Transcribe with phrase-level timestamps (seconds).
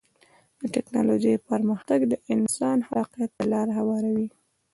[0.59, 4.27] د ټکنالوجۍ پرمختګ د انسان خلاقیت ته لاره هواروي.